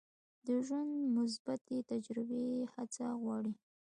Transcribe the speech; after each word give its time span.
د 0.45 0.47
ژوند 0.67 0.93
مثبتې 1.17 1.77
تجربې 1.91 2.45
هڅه 2.73 3.05
غواړي. 3.21 3.53